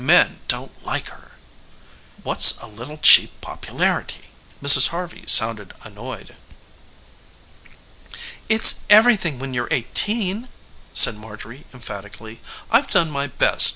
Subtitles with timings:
[0.03, 1.33] Men don't like her."
[2.23, 4.87] "What's a little cheap popularity?" Mrs.
[4.87, 6.35] Harvey sounded annoyed.
[8.49, 10.47] "It's everything when you're eighteen,"
[10.95, 12.41] said Marjorie emphatically.
[12.71, 13.69] "I've done my best.